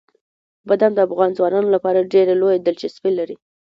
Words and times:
بادام 0.67 0.91
د 0.95 0.99
افغان 1.07 1.31
ځوانانو 1.37 1.73
لپاره 1.75 2.09
ډېره 2.13 2.33
لویه 2.41 2.59
دلچسپي 2.67 3.11
لري. 3.19 3.35